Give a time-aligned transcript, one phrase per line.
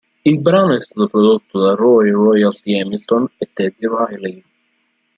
[0.25, 4.43] Il brano è stato prodotto da Roy "Royalty" Hamilton e Teddy Riley.